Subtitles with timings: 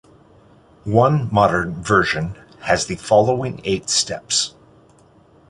[0.83, 4.55] One modern version has the following eight steps.